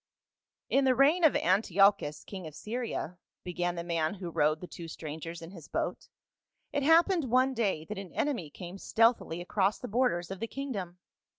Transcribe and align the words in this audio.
"TN 0.73 0.85
the 0.85 0.95
reign 0.95 1.23
of 1.23 1.35
Antiochus, 1.35 2.23
king 2.23 2.47
of 2.47 2.55
Syria," 2.55 3.19
began 3.43 3.75
I 3.77 3.83
the 3.83 3.87
man 3.87 4.15
who 4.15 4.31
rowed 4.31 4.59
the 4.59 4.65
two 4.65 4.87
strangers 4.87 5.43
in 5.43 5.51
his 5.51 5.67
boat," 5.67 6.07
it 6.73 6.81
happened 6.81 7.25
one 7.25 7.53
day 7.53 7.85
that 7.85 7.99
an 7.99 8.11
enemy 8.13 8.49
came 8.49 8.79
stealthily 8.79 9.41
across 9.41 9.77
the 9.77 9.87
borders 9.87 10.31
of 10.31 10.39
the 10.39 10.47
kingdom. 10.47 10.97